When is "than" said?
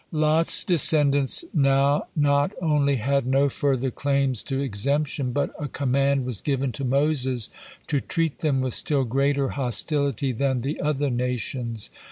10.31-10.61